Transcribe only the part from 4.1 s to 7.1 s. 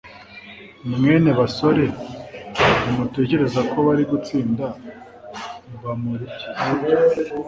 gutsinda Bamoriki sibyo